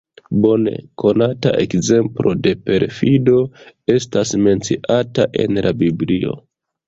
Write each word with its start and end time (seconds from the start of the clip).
Bone 0.43 0.71
konata 1.01 1.51
ekzemplo 1.65 2.31
de 2.47 2.53
perfido 2.69 3.37
estas 3.97 4.33
menciata 4.49 5.27
en 5.45 5.61
la 5.67 5.75
biblio. 5.83 6.35